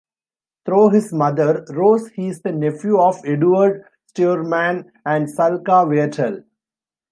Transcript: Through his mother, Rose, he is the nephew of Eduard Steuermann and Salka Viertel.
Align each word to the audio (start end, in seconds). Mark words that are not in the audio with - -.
Through 0.65 0.89
his 0.93 1.13
mother, 1.13 1.63
Rose, 1.69 2.07
he 2.15 2.29
is 2.29 2.41
the 2.41 2.51
nephew 2.51 2.97
of 2.99 3.23
Eduard 3.23 3.83
Steuermann 4.09 4.89
and 5.05 5.27
Salka 5.27 5.85
Viertel. 5.87 6.43